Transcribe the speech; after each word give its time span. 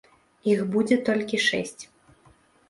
Іх 0.53 0.63
будзе 0.75 0.97
толькі 1.09 1.41
шэсць. 1.49 1.83